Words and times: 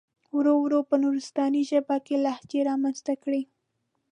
ورو 0.37 0.53
ورو 0.63 0.79
په 0.89 0.95
نورستاني 1.03 1.61
ژبه 1.69 1.95
کې 2.05 2.15
لهجې 2.25 2.59
را 2.67 2.75
منځته 2.83 3.13
کړي. 3.23 3.41